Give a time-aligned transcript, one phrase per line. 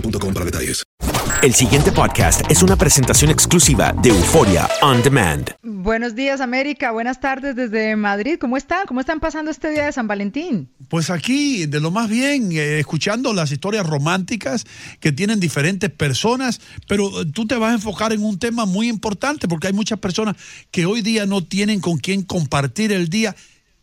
[0.00, 0.82] boostmobile.com para detalles.
[1.42, 5.50] El siguiente podcast es una presentación exclusiva de Euforia On Demand.
[5.62, 6.90] Buenos días, América.
[6.92, 8.38] Buenas tardes desde Madrid.
[8.40, 8.86] ¿Cómo están?
[8.86, 10.70] ¿Cómo están pasando este día de San Valentín?
[10.88, 14.64] Pues aquí, de lo más bien, eh, escuchando las historias románticas
[14.98, 18.88] que tienen diferentes personas, pero eh, tú te vas a enfocar en un tema muy
[18.88, 20.36] importante porque hay muchas personas
[20.70, 23.36] que hoy día no tienen con quién compartir el día.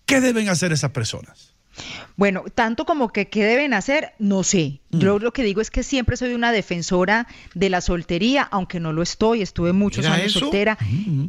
[0.06, 1.54] ¿Qué deben hacer esas personas?
[2.16, 4.80] Bueno, tanto como que qué deben hacer, no sé.
[4.92, 8.94] Yo lo que digo es que siempre soy una defensora de la soltería, aunque no
[8.94, 10.40] lo estoy, estuve muchos años eso.
[10.42, 10.78] soltera.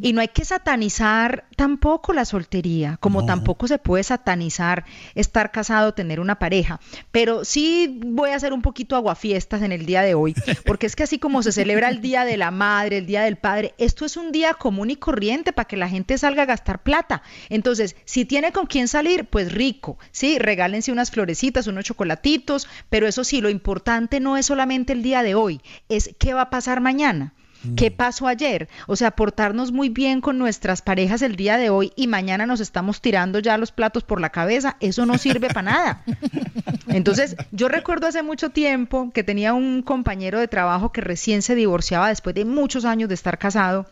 [0.03, 4.85] Y no hay que satanizar tampoco la soltería, como tampoco se puede satanizar
[5.15, 6.81] estar casado, tener una pareja.
[7.11, 10.35] Pero sí voy a hacer un poquito aguafiestas en el día de hoy,
[10.67, 13.37] porque es que así como se celebra el Día de la Madre, el Día del
[13.37, 16.83] Padre, esto es un día común y corriente para que la gente salga a gastar
[16.83, 17.23] plata.
[17.49, 20.39] Entonces, si tiene con quién salir, pues rico, sí,
[20.75, 25.23] regálense unas florecitas, unos chocolatitos, pero eso sí, lo importante no es solamente el día
[25.23, 27.33] de hoy, es qué va a pasar mañana.
[27.77, 28.69] ¿Qué pasó ayer?
[28.87, 32.61] O sea, portarnos muy bien con nuestras parejas el día de hoy y mañana nos
[32.61, 36.05] estamos tirando ya los platos por la cabeza, eso no sirve para nada.
[36.89, 41.55] Entonces, yo recuerdo hace mucho tiempo que tenía un compañero de trabajo que recién se
[41.55, 43.87] divorciaba después de muchos años de estar casado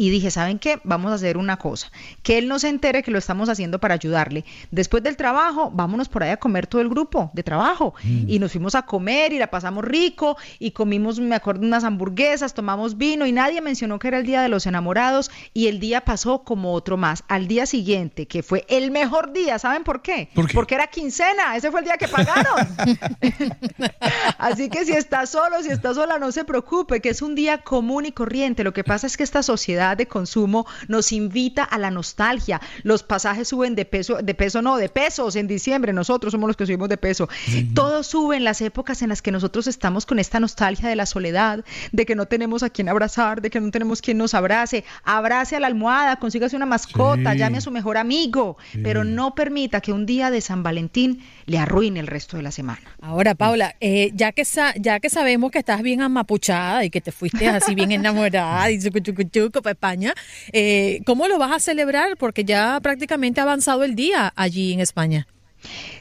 [0.00, 0.80] y dije, ¿saben qué?
[0.82, 3.92] Vamos a hacer una cosa, que él no se entere que lo estamos haciendo para
[3.92, 4.46] ayudarle.
[4.70, 7.92] Después del trabajo, vámonos por ahí a comer todo el grupo de trabajo.
[8.02, 12.54] Y nos fuimos a comer y la pasamos rico y comimos, me acuerdo, unas hamburguesas,
[12.54, 16.00] tomamos vino y nadie mencionó que era el Día de los Enamorados y el día
[16.00, 17.22] pasó como otro más.
[17.28, 20.30] Al día siguiente, que fue el mejor día, ¿saben por qué?
[20.34, 20.54] ¿Por qué?
[20.54, 22.68] Porque era quincena, ese fue el día que pagaron.
[24.38, 27.58] Así que si está solo, si está sola, no se preocupe, que es un día
[27.58, 28.64] común y corriente.
[28.64, 32.60] Lo que pasa es que esta sociedad de consumo nos invita a la nostalgia.
[32.82, 35.92] Los pasajes suben de peso, de peso no, de pesos en diciembre.
[35.92, 37.28] Nosotros somos los que subimos de peso.
[37.74, 41.06] Todo sube en las épocas en las que nosotros estamos con esta nostalgia de la
[41.06, 44.84] soledad, de que no tenemos a quien abrazar, de que no tenemos quien nos abrace.
[45.04, 47.38] Abrace a la almohada, consígase una mascota, Sí.
[47.38, 51.58] llame a su mejor amigo, pero no permita que un día de San Valentín le
[51.58, 52.80] arruine el resto de la semana.
[53.00, 57.00] Ahora, Paula, eh, ya, que sa- ya que sabemos que estás bien amapuchada y que
[57.00, 60.12] te fuiste así bien enamorada y chucu, chucu, chucu para España,
[60.52, 62.18] eh, ¿cómo lo vas a celebrar?
[62.18, 65.26] Porque ya prácticamente ha avanzado el día allí en España.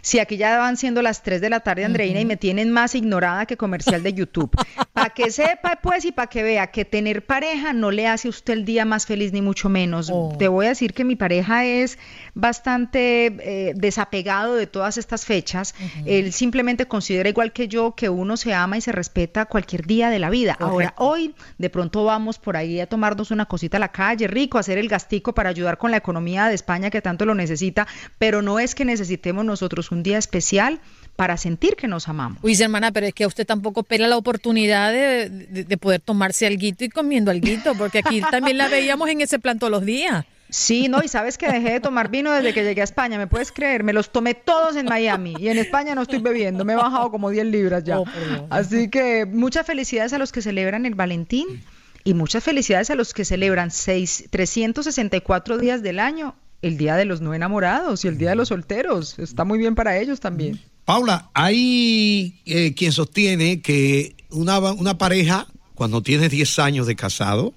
[0.02, 2.96] Si aquí ya van siendo las 3 de la tarde, Andreina, y me tienen más
[2.96, 4.52] ignorada que comercial de YouTube.
[4.94, 8.32] Para que sepa, pues, y para que vea que tener pareja no le hace a
[8.32, 10.10] usted el día más feliz, ni mucho menos.
[10.12, 10.36] Oh.
[10.38, 11.98] Te voy a decir que mi pareja es
[12.34, 15.76] bastante eh, desapegado de todas estas fechas.
[16.06, 20.10] Él simplemente considera, igual que yo, que uno se ama y se respeta cualquier día
[20.10, 20.56] de la vida.
[20.60, 24.58] Ahora, hoy, de pronto vamos por ahí a tomarnos una cosita a la calle, rico,
[24.58, 28.42] hacer el gastico para ayudar con la economía de España que tanto lo necesita, pero
[28.42, 30.80] no es que necesitemos nosotros un día especial
[31.16, 32.40] para sentir que nos amamos.
[32.42, 36.48] Uy, hermana, pero es que usted tampoco pela la oportunidad de, de- de poder tomarse
[36.48, 40.26] alguito y comiendo alguito, porque aquí también la veíamos en ese plan todos los días.
[40.52, 43.28] Sí, no, y sabes que dejé de tomar vino desde que llegué a España, ¿me
[43.28, 43.84] puedes creer?
[43.84, 47.12] Me los tomé todos en Miami y en España no estoy bebiendo, me he bajado
[47.12, 48.00] como 10 libras ya.
[48.00, 48.06] Oh.
[48.50, 51.46] Así que muchas felicidades a los que celebran el Valentín
[52.04, 57.06] y muchas felicidades a los que celebran seis, 364 días del año, el Día de
[57.06, 59.20] los No Enamorados y el Día de los Solteros.
[59.20, 60.60] Está muy bien para ellos también.
[60.86, 67.54] Paula, hay eh, quien sostiene que una, una pareja, cuando tiene 10 años de casado,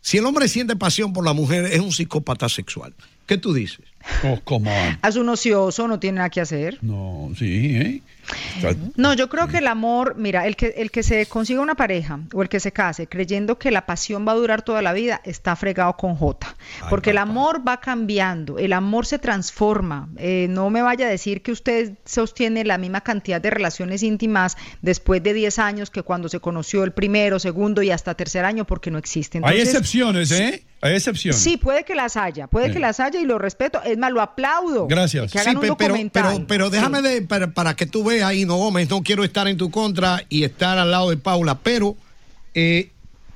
[0.00, 2.94] si el hombre siente pasión por la mujer, es un psicópata sexual.
[3.26, 3.86] ¿Qué tú dices?
[4.22, 4.98] Oh, come on.
[5.00, 6.78] Haz un ocioso, no tiene nada que hacer.
[6.82, 8.02] No, sí, ¿eh?
[8.96, 12.20] No, yo creo que el amor, mira, el que, el que se consiga una pareja
[12.32, 15.20] o el que se case creyendo que la pasión va a durar toda la vida,
[15.24, 16.54] está fregado con J.
[16.90, 20.08] Porque el amor va cambiando, el amor se transforma.
[20.16, 24.56] Eh, no me vaya a decir que usted sostiene la misma cantidad de relaciones íntimas
[24.82, 28.64] después de 10 años que cuando se conoció el primero, segundo y hasta tercer año,
[28.64, 29.40] porque no existe.
[29.42, 30.64] hay excepciones, ¿eh?
[30.84, 31.40] Hay excepciones.
[31.40, 32.74] Sí, puede que las haya, puede Sí.
[32.74, 33.82] que las haya y lo respeto.
[33.82, 34.86] Es más, lo aplaudo.
[34.86, 35.32] Gracias.
[35.32, 36.22] Que hagan Sí, un pe- pero, documental.
[36.34, 39.48] pero, pero déjame de, para, para que tú veas ahí, no Gómez, no quiero estar
[39.48, 41.96] en tu contra y estar al lado de Paula, pero
[42.54, 42.90] eh,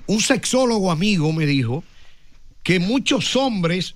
[0.07, 1.83] un sexólogo amigo me dijo
[2.63, 3.95] que muchos hombres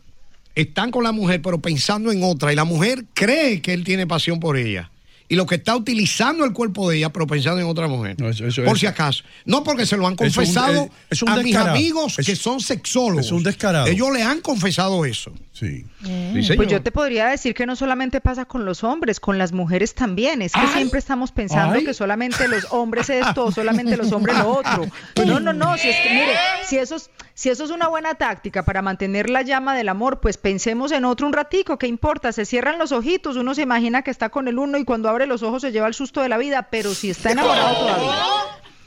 [0.55, 4.07] están con la mujer pero pensando en otra y la mujer cree que él tiene
[4.07, 4.91] pasión por ella.
[5.29, 8.17] Y lo que está utilizando el cuerpo de ella, pero pensando en otra mujer.
[8.19, 9.25] No, eso- eso por si acaso.
[9.47, 12.27] No porque se lo han Es un- confesado eh, es un a mis amigos Es-
[12.27, 13.27] que son sexólogos.
[13.27, 13.87] es un descarado.
[13.87, 15.33] Ellos le han confesado eso.
[15.53, 15.85] Sí.
[16.03, 16.57] Sí, señor.
[16.57, 19.95] Pues yo te podría decir que no solamente pasa con los hombres, con las mujeres
[19.95, 20.43] también.
[20.43, 21.85] Es que siempre estamos pensando ay.
[21.85, 24.87] que solamente los hombres esto, o solamente los hombres lo otro.
[25.27, 25.79] No, no, no.
[25.79, 26.33] Si es que, mire,
[26.67, 30.21] si eso es, si eso es una buena táctica para mantener la llama del amor,
[30.21, 31.79] pues pensemos en otro un ratico.
[31.79, 32.33] ¿Qué importa?
[32.33, 35.22] Se cierran los ojitos, uno se imagina que está con el uno y cuando abre
[35.27, 38.42] los ojos se lleva el susto de la vida, pero si está enamorado todavía.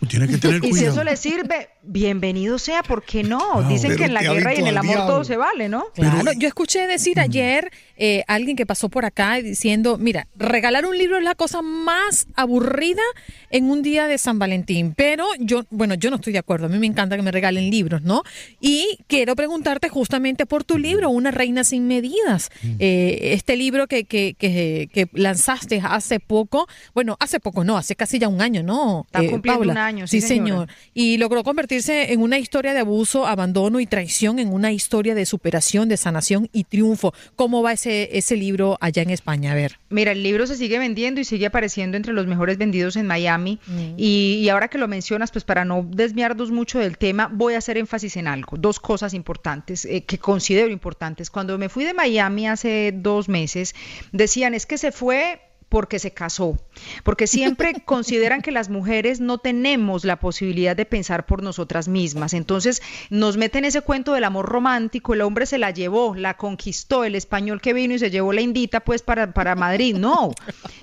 [0.08, 0.92] Tiene que tener Y si cuidado.
[0.94, 3.64] eso le sirve, bienvenido sea, ¿por qué no?
[3.70, 5.86] Dicen que en la guerra y en el amor todo se vale, ¿no?
[5.94, 10.98] Claro, yo escuché decir ayer eh, alguien que pasó por acá diciendo, mira, regalar un
[10.98, 13.02] libro es la cosa más aburrida
[13.50, 16.70] en un día de San Valentín, pero yo, bueno, yo no estoy de acuerdo, a
[16.70, 18.24] mí me encanta que me regalen libros, ¿no?
[18.60, 22.50] Y quiero preguntarte justamente por tu libro, Una reina sin medidas,
[22.80, 27.96] Eh, este libro que, que, que, que lanzaste hace poco, bueno, hace poco no, hace
[27.96, 29.04] casi ya un año, ¿no?
[29.06, 29.72] Está Eh, cumpliendo Paula?
[29.74, 34.40] un año, sí, señor y logró convertirse en una historia de abuso, abandono y traición,
[34.40, 37.14] en una historia de superación, de sanación y triunfo.
[37.36, 39.52] ¿Cómo va ese, ese libro allá en España?
[39.52, 39.80] A ver.
[39.90, 43.60] Mira, el libro se sigue vendiendo y sigue apareciendo entre los mejores vendidos en Miami.
[43.98, 47.58] Y, y ahora que lo mencionas, pues para no desviarnos mucho del tema, voy a
[47.58, 48.58] hacer énfasis en algo.
[48.58, 51.30] Dos cosas importantes eh, que considero importantes.
[51.30, 53.76] Cuando me fui de Miami hace dos meses,
[54.12, 55.42] decían, es que se fue
[55.76, 56.58] porque se casó,
[57.04, 62.34] porque siempre consideran que las mujeres no tenemos la posibilidad de pensar por nosotras mismas.
[62.34, 67.04] Entonces nos meten ese cuento del amor romántico, el hombre se la llevó, la conquistó,
[67.04, 69.98] el español que vino y se llevó la indita pues para, para Madrid.
[69.98, 70.32] No,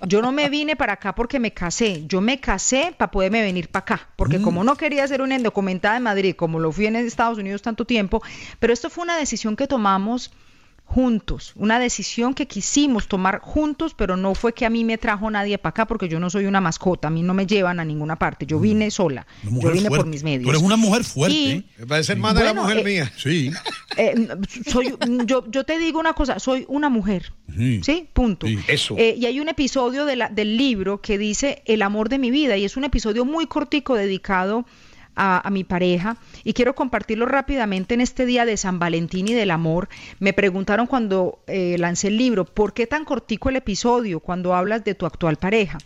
[0.07, 3.71] yo no me vine para acá porque me casé, yo me casé para poderme venir
[3.71, 6.97] para acá, porque como no quería ser una indocumentada en Madrid, como lo fui en
[6.97, 8.23] Estados Unidos tanto tiempo,
[8.59, 10.33] pero esto fue una decisión que tomamos
[10.93, 15.31] juntos, una decisión que quisimos tomar juntos, pero no fue que a mí me trajo
[15.31, 17.85] nadie para acá porque yo no soy una mascota, a mí no me llevan a
[17.85, 20.45] ninguna parte, yo vine sola, yo vine por mis medios.
[20.45, 21.35] Tú eres una mujer fuerte.
[21.37, 21.65] Y- ¿eh?
[21.79, 23.13] Me parece hermana de la mujer eh, mía.
[23.17, 23.51] Sí.
[23.97, 24.29] Eh,
[24.71, 24.95] soy,
[25.25, 27.81] yo, yo te digo una cosa, soy una mujer, Sí.
[27.83, 28.09] ¿sí?
[28.13, 28.47] Punto.
[28.47, 28.59] Sí.
[28.69, 28.95] Eso.
[28.99, 32.31] Eh, y hay un episodio de la- del libro que dice El amor de mi
[32.31, 34.65] vida y es un episodio muy cortico dedicado a,
[35.15, 39.51] a mi pareja y quiero compartirlo rápidamente en este día de San Valentín y del
[39.51, 39.89] amor.
[40.19, 44.85] Me preguntaron cuando eh, lancé el libro, ¿por qué tan cortico el episodio cuando hablas
[44.85, 45.79] de tu actual pareja?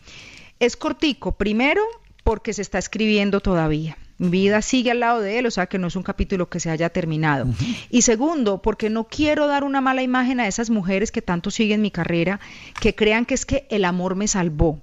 [0.59, 1.83] Es cortico, primero
[2.25, 3.97] porque se está escribiendo todavía.
[4.19, 6.59] Mi vida sigue al lado de él, o sea que no es un capítulo que
[6.59, 7.47] se haya terminado.
[7.91, 11.83] Y segundo, porque no quiero dar una mala imagen a esas mujeres que tanto siguen
[11.83, 12.41] mi carrera,
[12.81, 14.81] que crean que es que el amor me salvó.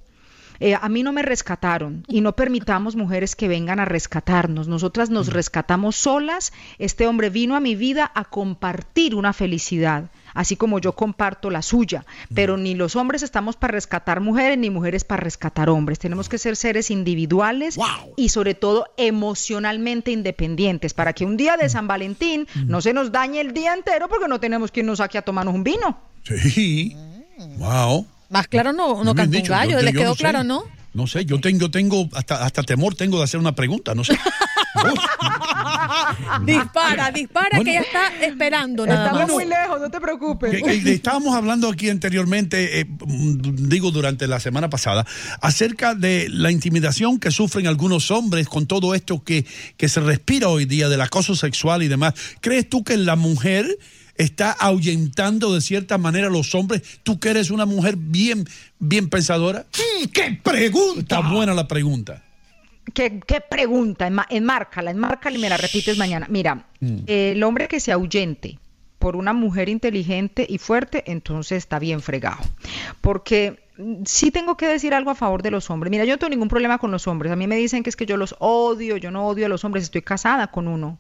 [0.60, 4.67] Eh, a mí no me rescataron y no permitamos mujeres que vengan a rescatarnos.
[4.67, 6.53] Nosotras nos rescatamos solas.
[6.79, 11.62] Este hombre vino a mi vida a compartir una felicidad, así como yo comparto la
[11.62, 12.05] suya.
[12.33, 16.00] Pero ni los hombres estamos para rescatar mujeres, ni mujeres para rescatar hombres.
[16.00, 17.77] Tenemos que ser seres individuales
[18.15, 23.12] y sobre todo emocionalmente independientes para que un día de San Valentín no se nos
[23.12, 25.98] dañe el día entero porque no tenemos quien nos saque a tomarnos un vino.
[26.24, 26.95] Sí.
[27.57, 28.07] Wow.
[28.34, 29.54] Más claro no, no canta un dicho.
[29.54, 30.20] gallo, Yo- ¿les quedó no sé.
[30.24, 30.63] claro, no?
[30.94, 34.04] No sé, yo tengo, yo tengo hasta, hasta temor tengo de hacer una pregunta, no
[34.04, 34.13] sé.
[36.46, 37.63] dispara, dispara Bueno.
[37.63, 39.32] que ella está esperando nada Estamos más.
[39.32, 40.52] muy lejos, no te preocupes.
[40.52, 45.06] Que- que estábamos hablando aquí anteriormente, eh, mm, digo durante la semana pasada,
[45.42, 49.46] acerca de la intimidación que sufren algunos hombres con todo esto que,
[49.78, 52.13] que se respira hoy día del acoso sexual y demás.
[52.42, 53.68] ¿Crees tú que la mujer
[54.15, 56.82] está ahuyentando de cierta manera a los hombres?
[57.03, 58.46] Tú que eres una mujer bien,
[58.79, 59.65] bien pensadora.
[59.74, 61.01] Mm, ¡Qué pregunta!
[61.01, 62.24] Está buena la pregunta.
[62.93, 64.12] ¿Qué, qué pregunta?
[64.29, 66.27] Enmárcala, enmárcala y me la repites mañana.
[66.29, 68.60] Mira, eh, el hombre que se ahuyente
[69.00, 72.41] por una mujer inteligente y fuerte, entonces está bien fregado.
[73.01, 73.62] Porque mm,
[74.06, 75.89] sí tengo que decir algo a favor de los hombres.
[75.89, 77.32] Mira, yo no tengo ningún problema con los hombres.
[77.32, 79.63] A mí me dicen que es que yo los odio, yo no odio a los
[79.65, 81.00] hombres, estoy casada con uno.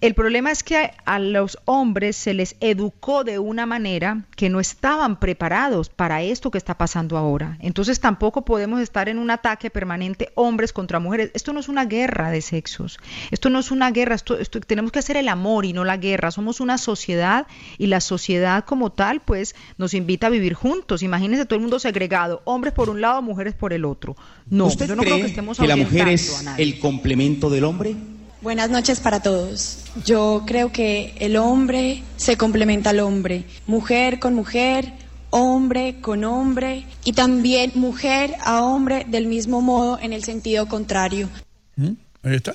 [0.00, 4.48] El problema es que a, a los hombres se les educó de una manera que
[4.50, 7.56] no estaban preparados para esto que está pasando ahora.
[7.60, 11.30] Entonces tampoco podemos estar en un ataque permanente hombres contra mujeres.
[11.34, 12.98] Esto no es una guerra de sexos.
[13.30, 14.14] Esto no es una guerra.
[14.14, 16.30] Esto, esto- tenemos que hacer el amor y no la guerra.
[16.30, 17.46] Somos una sociedad
[17.78, 21.02] y la sociedad como tal pues nos invita a vivir juntos.
[21.02, 24.16] Imagínense todo el mundo segregado, hombres por un lado, mujeres por el otro.
[24.50, 27.64] No, ¿Usted yo no cree creo que estemos que la mujer es el complemento del
[27.64, 27.96] hombre?
[28.42, 29.78] Buenas noches para todos.
[30.04, 34.92] Yo creo que el hombre se complementa al hombre, mujer con mujer,
[35.30, 41.30] hombre con hombre y también mujer a hombre del mismo modo en el sentido contrario.
[41.76, 41.92] ¿Mm?
[42.24, 42.54] Ahí está.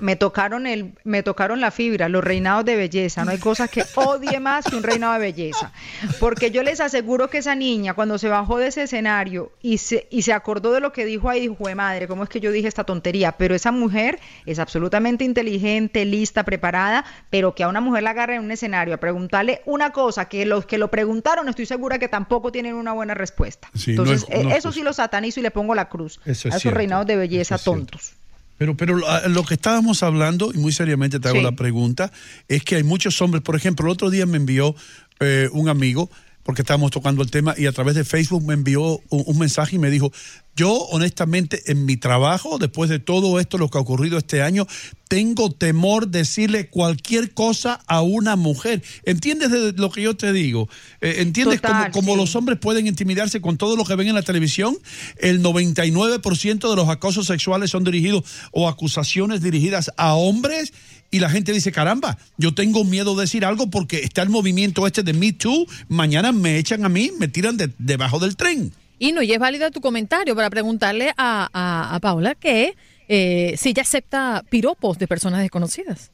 [0.00, 3.24] Me tocaron el, me tocaron la fibra, los reinados de belleza.
[3.24, 5.72] No hay cosa que odie más que un reinado de belleza.
[6.18, 10.08] Porque yo les aseguro que esa niña, cuando se bajó de ese escenario y se,
[10.10, 12.50] y se acordó de lo que dijo ahí, dijo, "Jue madre, ¿cómo es que yo
[12.50, 13.32] dije esta tontería?
[13.32, 18.36] Pero esa mujer es absolutamente inteligente, lista, preparada, pero que a una mujer la agarre
[18.36, 22.08] en un escenario a preguntarle una cosa que los que lo preguntaron, estoy segura que
[22.08, 23.70] tampoco tienen una buena respuesta.
[23.74, 26.20] Sí, Entonces, es- no es eh, eso sí lo satanizo y le pongo la cruz.
[26.24, 28.14] Eso es a esos cierto, reinados de belleza tontos.
[28.64, 31.44] Pero, pero lo, a- lo que estábamos hablando, y muy seriamente te hago Sí.
[31.44, 32.10] la pregunta,
[32.48, 34.74] es que hay muchos hombres, por ejemplo, el otro día me envió
[35.20, 36.10] eh, un amigo,
[36.44, 39.76] porque estábamos tocando el tema, y a través de Facebook me envió un, un mensaje
[39.76, 40.12] y me dijo,
[40.56, 44.66] yo honestamente en mi trabajo, después de todo esto, lo que ha ocurrido este año,
[45.08, 48.82] tengo temor decirle cualquier cosa a una mujer.
[49.04, 50.68] ¿Entiendes de lo que yo te digo?
[51.00, 54.14] Eh, ¿Entiendes Total, cómo, cómo los hombres pueden intimidarse con todo lo que ven en
[54.14, 54.76] la televisión?
[55.18, 60.72] El 99% de los acosos sexuales son dirigidos o acusaciones dirigidas a hombres
[61.10, 64.86] y la gente dice, caramba, yo tengo miedo de decir algo porque está el movimiento
[64.86, 68.72] este de Me Too, mañana me echan a mí, me tiran de- debajo del tren.
[68.98, 72.76] Y no, y es válido tu comentario para preguntarle a, a- a Paula que
[73.08, 76.10] eh, si ella acepta piropos de personas desconocidas.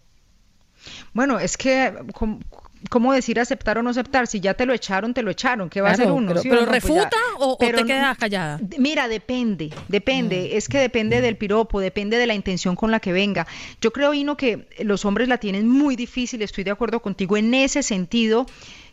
[1.12, 2.40] Bueno, es que, ¿cómo,
[2.88, 4.26] cómo decir aceptar o no aceptar?
[4.26, 5.68] Si ya te lo echaron, te lo echaron.
[5.68, 6.28] ¿Qué va a hacer uno?
[6.28, 6.68] pero- ¿Sí pero no?
[6.68, 6.82] Pues.
[6.82, 8.58] ¿refuta o- o te quedas callada?
[8.78, 10.56] Mira, depende, depende.
[10.56, 13.46] Es que depende del piropo, depende de la intención con la que venga.
[13.80, 17.52] Yo creo, Ino, que los hombres la tienen muy difícil, estoy de acuerdo contigo en
[17.52, 18.46] ese sentido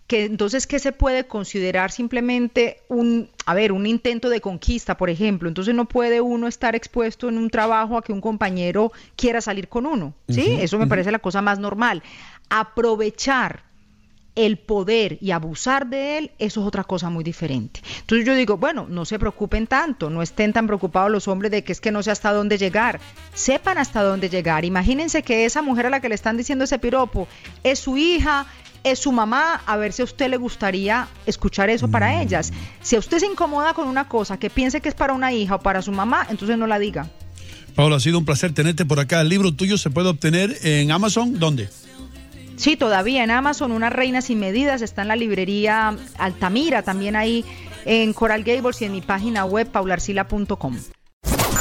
[0.08, 5.10] que entonces qué se puede considerar simplemente un a ver un intento de conquista por
[5.10, 9.42] ejemplo entonces no puede uno estar expuesto en un trabajo a que un compañero quiera
[9.42, 12.04] salir con uno sí eso me parece la cosa más normal.
[12.50, 13.64] Aprovechar
[14.36, 17.82] el poder y abusar de él, eso es otra cosa muy diferente.
[18.02, 21.64] Entonces yo digo, bueno, no se preocupen tanto, no estén tan preocupados los hombres de
[21.64, 23.00] que es que no sé hasta dónde llegar,
[23.34, 24.64] sepan hasta dónde llegar.
[24.64, 27.28] Imagínense que esa mujer a la que le están diciendo ese piropo
[27.64, 28.46] es su hija,
[28.84, 32.52] es su mamá, a ver si a usted le gustaría escuchar eso para ellas.
[32.82, 35.56] Si a usted se incomoda con una cosa que piense que es para una hija
[35.56, 37.10] o para su mamá, entonces no la diga.
[37.76, 39.22] Paula, ha sido un placer tenerte por acá.
[39.22, 41.70] El libro tuyo se puede obtener en Amazon, ¿dónde?
[42.56, 47.46] Sí, todavía en Amazon, Una Reina Sin Medidas, está en la librería Altamira, también ahí
[47.86, 50.76] en Coral Gables y en mi página web paularcila.com.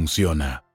[0.00, 0.69] funciona.